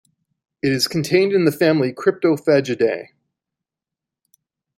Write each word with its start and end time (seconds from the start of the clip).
It 0.63 0.71
is 0.71 0.87
contained 0.87 1.31
in 1.31 1.45
the 1.45 1.51
family 1.51 1.93
Cryptophagidae. 1.93 3.09